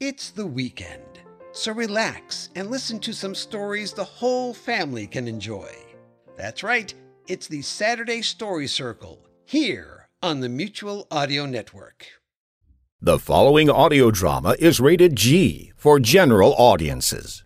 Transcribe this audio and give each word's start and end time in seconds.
It's 0.00 0.30
the 0.30 0.46
weekend, 0.46 1.22
so 1.50 1.72
relax 1.72 2.50
and 2.54 2.70
listen 2.70 3.00
to 3.00 3.12
some 3.12 3.34
stories 3.34 3.92
the 3.92 4.04
whole 4.04 4.54
family 4.54 5.08
can 5.08 5.26
enjoy. 5.26 5.72
That's 6.36 6.62
right, 6.62 6.94
it's 7.26 7.48
the 7.48 7.62
Saturday 7.62 8.22
Story 8.22 8.68
Circle 8.68 9.26
here 9.44 10.08
on 10.22 10.38
the 10.38 10.48
Mutual 10.48 11.08
Audio 11.10 11.46
Network. 11.46 12.06
The 13.00 13.18
following 13.18 13.68
audio 13.68 14.12
drama 14.12 14.54
is 14.60 14.78
rated 14.78 15.16
G 15.16 15.72
for 15.74 15.98
general 15.98 16.54
audiences. 16.54 17.42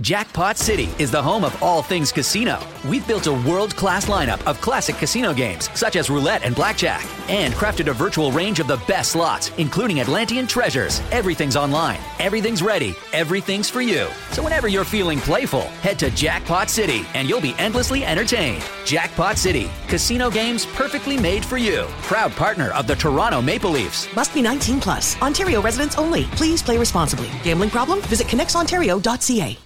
Jackpot 0.00 0.56
City 0.56 0.88
is 1.00 1.10
the 1.10 1.20
home 1.20 1.42
of 1.44 1.60
all 1.60 1.82
things 1.82 2.12
casino. 2.12 2.60
We've 2.88 3.06
built 3.08 3.26
a 3.26 3.32
world 3.32 3.74
class 3.74 4.06
lineup 4.06 4.40
of 4.46 4.60
classic 4.60 4.94
casino 4.96 5.34
games, 5.34 5.68
such 5.74 5.96
as 5.96 6.08
roulette 6.08 6.44
and 6.44 6.54
blackjack, 6.54 7.04
and 7.28 7.52
crafted 7.54 7.88
a 7.88 7.92
virtual 7.92 8.30
range 8.30 8.60
of 8.60 8.68
the 8.68 8.80
best 8.86 9.10
slots, 9.12 9.50
including 9.58 9.98
Atlantean 9.98 10.46
treasures. 10.46 11.02
Everything's 11.10 11.56
online, 11.56 11.98
everything's 12.20 12.62
ready, 12.62 12.94
everything's 13.12 13.68
for 13.68 13.80
you. 13.80 14.06
So 14.30 14.44
whenever 14.44 14.68
you're 14.68 14.84
feeling 14.84 15.18
playful, 15.18 15.62
head 15.82 15.98
to 15.98 16.10
Jackpot 16.10 16.70
City 16.70 17.04
and 17.14 17.28
you'll 17.28 17.40
be 17.40 17.56
endlessly 17.58 18.04
entertained. 18.04 18.62
Jackpot 18.86 19.38
City, 19.38 19.68
casino 19.88 20.30
games 20.30 20.66
perfectly 20.66 21.18
made 21.18 21.44
for 21.44 21.58
you. 21.58 21.86
Proud 22.02 22.30
partner 22.32 22.70
of 22.70 22.86
the 22.86 22.94
Toronto 22.94 23.42
Maple 23.42 23.70
Leafs. 23.70 24.06
Must 24.14 24.32
be 24.32 24.40
19 24.40 24.80
plus. 24.80 25.20
Ontario 25.20 25.60
residents 25.60 25.98
only. 25.98 26.26
Please 26.36 26.62
play 26.62 26.78
responsibly. 26.78 27.28
Gambling 27.42 27.70
problem? 27.70 28.00
Visit 28.02 28.28
connexontario.ca. 28.28 29.58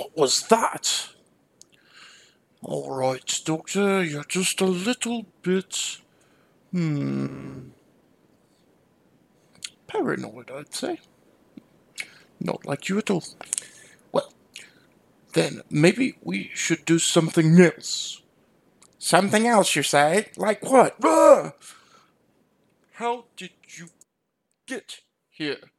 What 0.00 0.16
was 0.16 0.48
that? 0.48 1.10
All 2.62 2.90
right, 2.90 3.40
Doctor, 3.44 4.02
you're 4.02 4.24
just 4.24 4.62
a 4.62 4.64
little 4.64 5.26
bit. 5.42 5.98
Hmm. 6.72 7.68
Paranoid, 9.86 10.50
I'd 10.50 10.72
say. 10.72 11.00
Not 12.40 12.64
like 12.64 12.88
you 12.88 12.96
at 12.96 13.10
all. 13.10 13.24
Well, 14.10 14.32
then 15.34 15.60
maybe 15.68 16.16
we 16.22 16.50
should 16.54 16.86
do 16.86 16.98
something 16.98 17.60
else. 17.60 18.22
Something 18.98 19.46
else, 19.46 19.76
you 19.76 19.82
say? 19.82 20.30
Like 20.38 20.64
what? 20.64 20.96
How 22.92 23.24
did 23.36 23.50
you 23.68 23.88
get 24.66 25.00
here? 25.28 25.70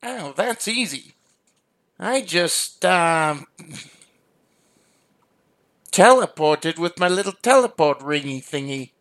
Oh, 0.00 0.32
that's 0.36 0.68
easy. 0.68 1.16
I 2.02 2.22
just, 2.22 2.82
um, 2.86 3.46
teleported 5.92 6.78
with 6.78 6.98
my 6.98 7.08
little 7.08 7.34
teleport 7.42 7.98
ringy 7.98 8.42
thingy. 8.42 8.92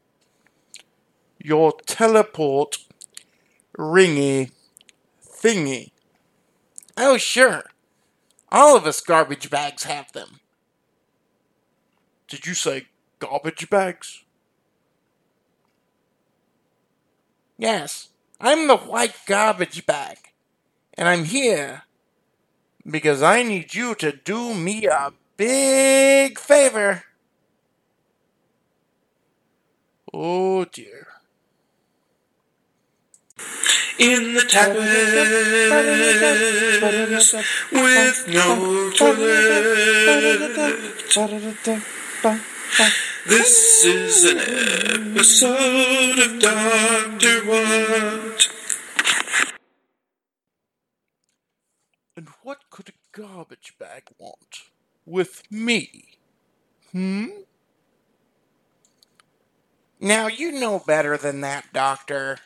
Your 1.37 1.71
teleport 1.85 2.79
ringy 3.77 4.51
thingy. 5.25 5.91
Oh, 6.97 7.17
sure. 7.17 7.63
All 8.51 8.75
of 8.75 8.85
us 8.85 8.99
garbage 8.99 9.49
bags 9.49 9.83
have 9.83 10.11
them. 10.11 10.41
Did 12.27 12.45
you 12.45 12.53
say 12.53 12.87
garbage 13.19 13.69
bags? 13.69 14.25
Yes, 17.57 18.09
I'm 18.41 18.67
the 18.67 18.75
white 18.75 19.15
garbage 19.25 19.85
bag, 19.85 20.17
and 20.95 21.07
I'm 21.07 21.23
here 21.23 21.83
because 22.85 23.21
I 23.21 23.43
need 23.43 23.73
you 23.73 23.95
to 23.95 24.11
do 24.11 24.53
me 24.53 24.85
a 24.85 25.13
big 25.37 26.37
favor. 26.39 27.03
Oh 30.13 30.65
dear. 30.65 31.07
In 33.99 34.33
the 34.33 34.41
tavern 34.41 34.77
with 37.71 38.27
no 38.27 38.91
toilet. 38.91 40.09
This 43.27 43.85
is 43.85 44.23
an 44.23 44.37
episode 45.11 46.19
of 46.19 46.39
Doctor 46.39 47.45
What. 47.45 48.47
And 52.15 52.29
what 52.43 52.59
could 52.69 52.89
a 52.89 52.98
garbage 53.11 53.75
bag 53.79 54.03
want 54.17 54.63
with 55.05 55.43
me? 55.51 56.17
Hmm? 56.91 57.27
Now 59.99 60.27
you 60.27 60.51
know 60.51 60.79
better 60.79 61.17
than 61.17 61.41
that, 61.41 61.73
Doctor. 61.73 62.37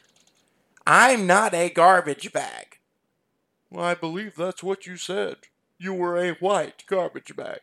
I'm 0.86 1.28
not 1.28 1.54
a 1.54 1.70
garbage 1.70 2.34
bag. 2.34 2.80
Well, 3.70 3.86
I 3.86 3.94
believe 3.94 4.36
that's 4.36 4.64
what 4.64 4.86
you 4.86 4.98
said. 4.98 5.38
You 5.78 5.94
were 5.94 6.18
a 6.18 6.34
white 6.34 6.84
garbage 6.88 7.36
bag. 7.36 7.62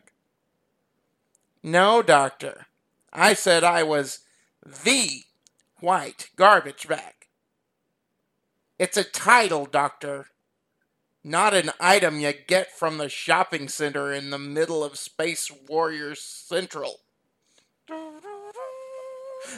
No, 1.63 2.01
Doctor. 2.01 2.67
I 3.13 3.33
said 3.33 3.63
I 3.63 3.83
was 3.83 4.19
the 4.83 5.23
white 5.79 6.29
garbage 6.35 6.87
bag. 6.87 7.13
It's 8.79 8.97
a 8.97 9.03
title, 9.03 9.65
Doctor. 9.65 10.27
Not 11.23 11.53
an 11.53 11.71
item 11.79 12.19
you 12.19 12.33
get 12.33 12.71
from 12.71 12.97
the 12.97 13.09
shopping 13.09 13.67
center 13.67 14.11
in 14.11 14.31
the 14.31 14.39
middle 14.39 14.83
of 14.83 14.97
Space 14.97 15.51
Warriors 15.67 16.19
Central. 16.19 16.99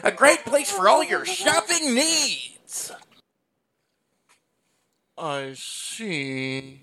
A 0.03 0.11
great 0.11 0.43
place 0.43 0.71
for 0.71 0.89
all 0.89 1.03
your 1.03 1.25
shopping 1.25 1.95
needs. 1.95 2.91
I 5.17 5.53
see. 5.55 6.81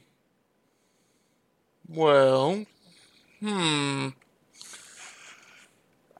Well, 1.86 2.64
hmm. 3.40 4.08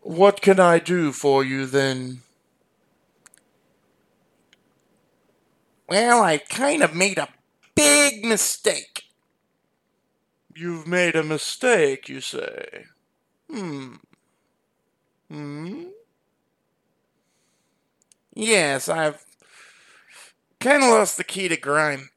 What 0.02 0.42
can 0.42 0.58
I 0.60 0.80
do 0.80 1.12
for 1.12 1.44
you 1.44 1.64
then? 1.66 2.22
Well, 5.88 6.22
I 6.22 6.38
kind 6.38 6.82
of 6.82 6.94
made 6.94 7.18
a 7.18 7.28
big 7.80 8.24
mistake. 8.24 9.04
You've 10.54 10.86
made 10.86 11.16
a 11.16 11.22
mistake, 11.22 12.08
you 12.08 12.20
say? 12.20 12.84
Hmm. 13.50 13.94
Hmm? 15.30 15.84
Yes, 18.34 18.88
I've 18.88 19.24
kind 20.60 20.82
of 20.82 20.90
lost 20.90 21.16
the 21.16 21.24
key 21.24 21.48
to 21.48 21.56
grime. 21.56 22.10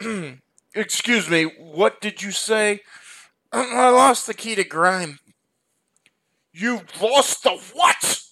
Excuse 0.74 1.30
me, 1.30 1.44
what 1.58 2.00
did 2.00 2.22
you 2.22 2.30
say? 2.30 2.80
I 3.52 3.88
lost 3.88 4.26
the 4.26 4.34
key 4.34 4.54
to 4.56 4.64
grime. 4.64 5.18
You 6.52 6.82
lost 7.00 7.44
the 7.44 7.56
what? 7.72 8.27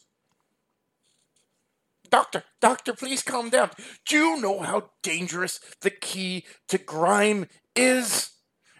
Doctor, 2.10 2.44
doctor, 2.60 2.92
please 2.92 3.22
calm 3.22 3.50
down. 3.50 3.70
Do 4.08 4.16
you 4.16 4.40
know 4.40 4.60
how 4.60 4.90
dangerous 5.02 5.60
the 5.80 5.90
key 5.90 6.44
to 6.68 6.78
grime 6.78 7.48
is? 7.74 8.30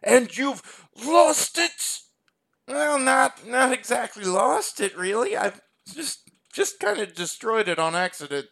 And 0.03 0.37
you've 0.37 0.87
lost 1.05 1.59
it? 1.59 2.01
Well, 2.69 2.99
not 2.99 3.47
not 3.47 3.73
exactly 3.73 4.25
lost 4.25 4.81
it, 4.81 4.97
really. 4.97 5.37
I've 5.37 5.61
just 5.93 6.31
just 6.53 6.81
kind 6.81 7.01
of 7.01 7.15
destroyed 7.15 7.69
it 7.69 7.79
on 7.79 7.95
accident. 7.95 8.47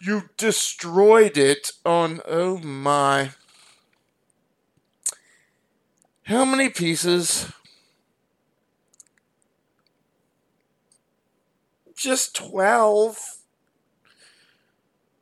You 0.00 0.30
destroyed 0.36 1.36
it 1.36 1.72
on 1.84 2.20
oh 2.26 2.58
my. 2.58 3.30
How 6.24 6.44
many 6.44 6.68
pieces? 6.68 7.52
Just 11.96 12.34
12. 12.34 13.35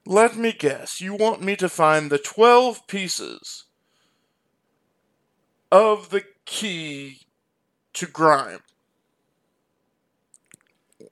Let 0.06 0.36
me 0.36 0.52
guess. 0.52 1.00
You 1.00 1.14
want 1.14 1.42
me 1.42 1.56
to 1.56 1.68
find 1.68 2.10
the 2.10 2.18
12 2.18 2.86
pieces 2.86 3.64
of 5.72 6.10
the 6.10 6.24
key 6.44 7.20
to 7.94 8.06
grime. 8.06 8.60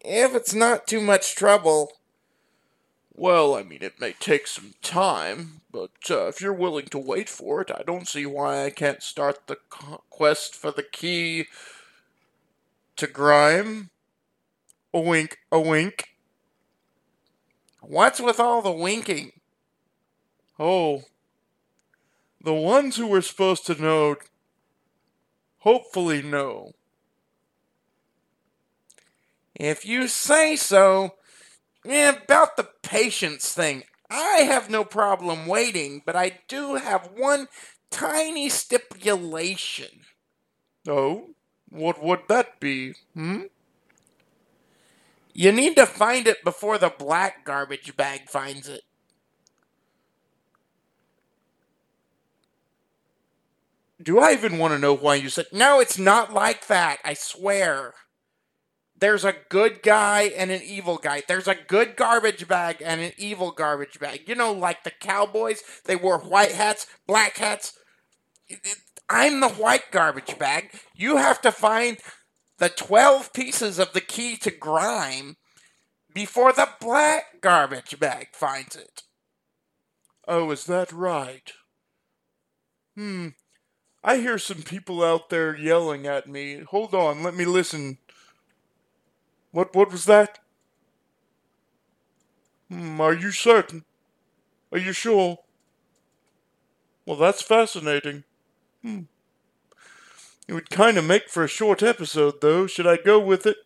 If 0.05 0.35
it's 0.35 0.55
not 0.55 0.87
too 0.87 1.00
much 1.00 1.35
trouble. 1.35 1.93
Well, 3.15 3.55
I 3.55 3.62
mean, 3.62 3.83
it 3.83 4.00
may 4.00 4.12
take 4.12 4.47
some 4.47 4.75
time, 4.83 5.61
but 5.71 5.91
uh, 6.11 6.29
if 6.29 6.41
you're 6.41 6.53
willing 6.53 6.87
to 6.87 6.99
wait 6.99 7.29
for 7.29 7.61
it, 7.61 7.71
I 7.71 7.83
don't 7.87 8.09
see 8.09 8.25
why 8.25 8.65
I 8.65 8.71
can't 8.71 9.03
start 9.03 9.47
the 9.47 9.59
quest 10.11 10.55
for 10.55 10.71
the 10.71 10.83
key 10.83 11.44
to 12.97 13.06
grime. 13.06 13.91
A 14.94 15.00
wink, 15.00 15.39
a 15.50 15.61
wink. 15.61 16.12
What's 17.82 18.20
with 18.20 18.38
all 18.38 18.62
the 18.62 18.73
winking? 18.73 19.32
Oh, 20.58 21.02
the 22.40 22.55
ones 22.55 22.96
who 22.96 23.06
were 23.06 23.23
supposed 23.23 23.67
to 23.67 23.81
know 23.81 24.17
hopefully 25.58 26.23
know. 26.23 26.73
If 29.55 29.84
you 29.84 30.08
say 30.08 30.56
so, 30.56 31.17
yeah, 31.84 32.17
about 32.25 32.56
the 32.56 32.69
patience 32.82 33.52
thing. 33.52 33.84
I 34.11 34.43
have 34.43 34.69
no 34.69 34.84
problem 34.84 35.46
waiting, 35.46 36.02
but 36.05 36.17
I 36.17 36.40
do 36.46 36.75
have 36.75 37.11
one 37.17 37.49
tiny 37.90 38.49
stipulation. 38.49 40.02
Oh, 40.87 41.31
what 41.69 42.02
would 42.02 42.20
that 42.29 42.61
be? 42.61 42.94
Hmm? 43.14 43.43
You 45.32 45.52
need 45.52 45.76
to 45.76 45.87
find 45.87 46.26
it 46.26 46.44
before 46.44 46.79
the 46.79 46.90
black 46.90 47.44
garbage 47.44 47.96
bag 47.96 48.29
finds 48.29 48.69
it. 48.69 48.82
Do 54.02 54.19
I 54.19 54.32
even 54.32 54.58
want 54.58 54.75
to 54.75 54.79
know 54.79 54.94
why 54.94 55.14
you 55.14 55.29
said 55.29 55.46
No, 55.52 55.81
it's 55.81 55.99
not 55.99 56.32
like 56.32 56.67
that, 56.67 56.99
I 57.05 57.14
swear. 57.14 57.94
There's 58.99 59.25
a 59.25 59.34
good 59.49 59.82
guy 59.82 60.32
and 60.37 60.50
an 60.52 60.62
evil 60.62 60.96
guy. 60.96 61.23
There's 61.26 61.49
a 61.49 61.56
good 61.56 61.96
garbage 61.96 62.46
bag 62.46 62.76
and 62.84 63.00
an 63.00 63.12
evil 63.19 63.50
garbage 63.50 63.99
bag. 63.99 64.29
You 64.29 64.37
know, 64.37 64.52
like 64.52 64.84
the 64.84 64.93
cowboys, 64.93 65.61
they 65.87 65.96
wore 65.96 66.20
white 66.20 66.52
hats, 66.52 66.87
black 67.06 67.37
hats. 67.38 67.76
I'm 69.08 69.40
the 69.40 69.49
white 69.49 69.90
garbage 69.90 70.38
bag. 70.38 70.70
You 70.94 71.17
have 71.17 71.40
to 71.43 71.50
find 71.50 71.99
the 72.58 72.69
12 72.69 73.32
pieces 73.32 73.78
of 73.78 73.93
the 73.93 74.00
key 74.00 74.37
to 74.37 74.50
grime 74.50 75.37
before 76.14 76.52
the 76.52 76.69
black 76.81 77.40
garbage 77.40 77.99
bag 77.99 78.28
finds 78.32 78.76
it. 78.76 79.02
Oh, 80.28 80.50
is 80.50 80.64
that 80.66 80.93
right? 80.93 81.52
Hmm. 82.96 83.28
I 84.04 84.19
hear 84.19 84.38
some 84.38 84.62
people 84.62 85.02
out 85.02 85.31
there 85.31 85.56
yelling 85.56 86.06
at 86.06 86.28
me. 86.28 86.60
Hold 86.70 86.94
on, 86.94 87.22
let 87.22 87.34
me 87.34 87.44
listen. 87.44 87.99
What 89.52 89.75
what 89.75 89.90
was 89.90 90.05
that? 90.06 90.38
Hmm, 92.69 93.00
are 93.00 93.14
you 93.14 93.31
certain? 93.31 93.84
Are 94.72 94.78
you 94.78 94.93
sure? 94.93 95.38
Well, 97.06 97.16
that's 97.16 97.43
fascinating. 97.43 98.25
Hmm. 98.82 99.02
It 100.49 100.55
would 100.55 100.71
kind 100.71 100.99
of 100.99 101.05
make 101.05 101.29
for 101.29 101.44
a 101.44 101.49
short 101.49 101.83
episode, 101.83 102.41
though. 102.41 102.67
Should 102.67 102.87
I 102.87 102.97
go 102.97 103.19
with 103.19 103.47
it? 103.47 103.56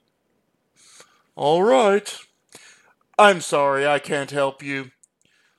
All 1.35 1.63
right. 1.63 2.19
I'm 3.19 3.41
sorry, 3.41 3.87
I 3.87 3.99
can't 3.99 4.31
help 4.31 4.63
you. 4.63 4.91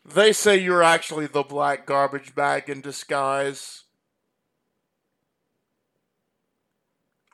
They 0.05 0.31
say 0.31 0.57
you're 0.57 0.83
actually 0.83 1.27
the 1.27 1.43
black 1.43 1.85
garbage 1.85 2.33
bag 2.35 2.69
in 2.69 2.81
disguise. 2.81 3.83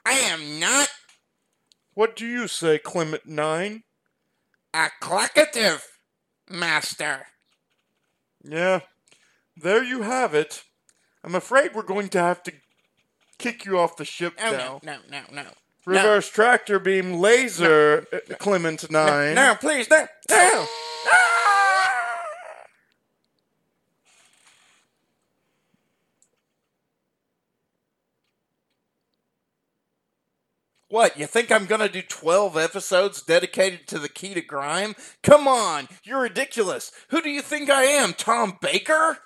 I 0.05 0.13
am 0.13 0.59
not 0.59 0.89
What 1.93 2.15
do 2.15 2.25
you 2.25 2.47
say, 2.47 2.77
Clement 2.77 3.25
Nine? 3.25 3.83
a 4.73 4.89
clackative, 5.01 5.83
master. 6.49 7.27
Yeah, 8.43 8.81
there 9.55 9.83
you 9.83 10.01
have 10.01 10.33
it. 10.33 10.63
I'm 11.23 11.35
afraid 11.35 11.73
we're 11.73 11.83
going 11.83 12.09
to 12.09 12.19
have 12.19 12.43
to 12.43 12.53
kick 13.43 13.65
you 13.65 13.77
off 13.77 13.97
the 13.97 14.05
ship 14.05 14.33
Oh, 14.41 14.51
now. 14.51 14.79
no, 14.83 14.97
no, 15.09 15.21
no, 15.31 15.43
no. 15.43 15.49
Reverse 15.85 16.29
tractor 16.29 16.79
beam 16.79 17.13
laser, 17.15 18.05
uh, 18.13 18.35
Clement 18.35 18.89
No, 18.89 19.05
Nine. 19.05 19.35
no, 19.35 19.55
please, 19.59 19.89
no, 19.89 20.07
no. 20.29 20.65
What, 30.89 31.17
you 31.17 31.25
think 31.25 31.51
I'm 31.51 31.65
gonna 31.65 31.89
do 31.89 32.01
12 32.03 32.55
episodes 32.57 33.23
dedicated 33.23 33.87
to 33.87 33.99
the 33.99 34.09
key 34.09 34.33
to 34.35 34.41
grime? 34.41 34.95
Come 35.23 35.47
on, 35.47 35.87
you're 36.03 36.21
ridiculous. 36.21 36.91
Who 37.09 37.21
do 37.21 37.29
you 37.29 37.41
think 37.41 37.69
I 37.69 37.83
am, 37.83 38.13
Tom 38.13 38.57
Baker? 38.61 39.17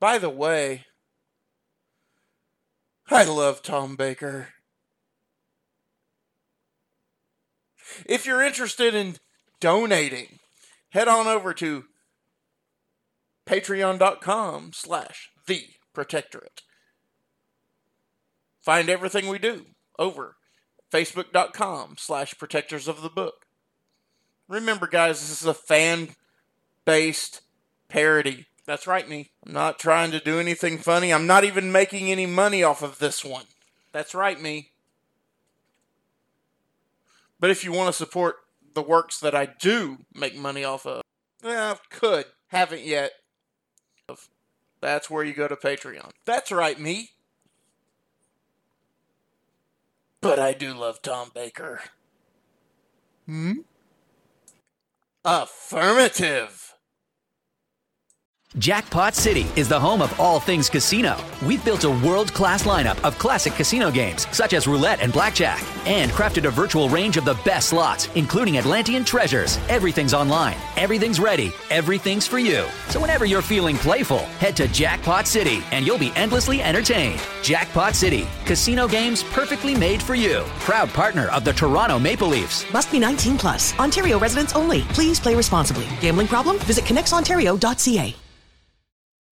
By 0.00 0.18
the 0.18 0.28
way, 0.30 0.85
I 3.08 3.24
love 3.24 3.62
Tom 3.62 3.94
Baker. 3.96 4.48
If 8.04 8.26
you're 8.26 8.42
interested 8.42 8.94
in 8.94 9.16
donating, 9.60 10.40
head 10.90 11.08
on 11.08 11.26
over 11.26 11.54
to 11.54 11.84
patreon.com 13.46 14.72
slash 14.74 15.30
the 15.46 15.62
protectorate. 15.94 16.62
Find 18.60 18.90
everything 18.90 19.28
we 19.28 19.38
do 19.38 19.66
over 19.98 20.36
facebook.com 20.92 21.96
slash 21.98 22.36
protectors 22.38 22.88
of 22.88 23.02
the 23.02 23.08
book. 23.08 23.46
Remember, 24.48 24.86
guys, 24.86 25.20
this 25.20 25.40
is 25.42 25.46
a 25.46 25.54
fan 25.54 26.10
based 26.84 27.42
parody. 27.88 28.46
That's 28.66 28.86
right, 28.86 29.08
me. 29.08 29.30
I'm 29.46 29.52
not 29.52 29.78
trying 29.78 30.10
to 30.10 30.20
do 30.20 30.40
anything 30.40 30.78
funny. 30.78 31.12
I'm 31.12 31.26
not 31.26 31.44
even 31.44 31.70
making 31.70 32.10
any 32.10 32.26
money 32.26 32.62
off 32.64 32.82
of 32.82 32.98
this 32.98 33.24
one. 33.24 33.44
That's 33.92 34.14
right, 34.14 34.40
me. 34.40 34.70
But 37.38 37.50
if 37.50 37.62
you 37.62 37.72
want 37.72 37.88
to 37.88 37.92
support 37.92 38.36
the 38.74 38.82
works 38.82 39.20
that 39.20 39.34
I 39.34 39.46
do 39.46 39.98
make 40.12 40.36
money 40.36 40.64
off 40.64 40.84
of, 40.84 41.02
well, 41.42 41.80
could. 41.90 42.26
Haven't 42.48 42.82
yet. 42.82 43.12
That's 44.80 45.08
where 45.08 45.24
you 45.24 45.32
go 45.32 45.48
to 45.48 45.56
Patreon. 45.56 46.10
That's 46.24 46.50
right, 46.50 46.78
me. 46.78 47.10
But 50.20 50.38
I 50.38 50.52
do 50.54 50.74
love 50.74 51.02
Tom 51.02 51.30
Baker. 51.34 51.82
Hmm? 53.26 53.60
Affirmative. 55.24 56.74
Jackpot 58.58 59.14
City 59.14 59.46
is 59.54 59.68
the 59.68 59.78
home 59.78 60.00
of 60.00 60.18
all 60.18 60.40
things 60.40 60.70
casino. 60.70 61.18
We've 61.44 61.62
built 61.62 61.84
a 61.84 61.90
world 61.90 62.32
class 62.32 62.62
lineup 62.62 62.98
of 63.04 63.18
classic 63.18 63.52
casino 63.52 63.90
games, 63.90 64.26
such 64.34 64.54
as 64.54 64.66
roulette 64.66 65.02
and 65.02 65.12
blackjack, 65.12 65.62
and 65.86 66.10
crafted 66.10 66.46
a 66.46 66.50
virtual 66.50 66.88
range 66.88 67.18
of 67.18 67.26
the 67.26 67.38
best 67.44 67.68
slots, 67.68 68.08
including 68.14 68.56
Atlantean 68.56 69.04
treasures. 69.04 69.58
Everything's 69.68 70.14
online, 70.14 70.56
everything's 70.76 71.20
ready, 71.20 71.52
everything's 71.70 72.26
for 72.26 72.38
you. 72.38 72.64
So 72.88 72.98
whenever 72.98 73.26
you're 73.26 73.42
feeling 73.42 73.76
playful, 73.76 74.24
head 74.40 74.56
to 74.56 74.68
Jackpot 74.68 75.26
City 75.26 75.62
and 75.70 75.86
you'll 75.86 75.98
be 75.98 76.12
endlessly 76.16 76.62
entertained. 76.62 77.20
Jackpot 77.42 77.94
City, 77.94 78.26
casino 78.46 78.88
games 78.88 79.22
perfectly 79.22 79.74
made 79.74 80.02
for 80.02 80.14
you. 80.14 80.44
Proud 80.60 80.88
partner 80.90 81.28
of 81.28 81.44
the 81.44 81.52
Toronto 81.52 81.98
Maple 81.98 82.28
Leafs. 82.28 82.64
Must 82.72 82.90
be 82.90 82.98
19 82.98 83.36
plus. 83.36 83.78
Ontario 83.78 84.18
residents 84.18 84.54
only. 84.54 84.80
Please 84.94 85.20
play 85.20 85.34
responsibly. 85.34 85.86
Gambling 86.00 86.28
problem? 86.28 86.58
Visit 86.60 86.84
connexontario.ca. 86.84 88.16